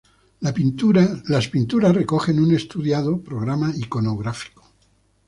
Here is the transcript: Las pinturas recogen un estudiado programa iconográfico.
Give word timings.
Las 0.39 0.53
pinturas 1.49 1.93
recogen 1.95 2.39
un 2.39 2.55
estudiado 2.55 3.21
programa 3.21 3.71
iconográfico. 3.77 4.73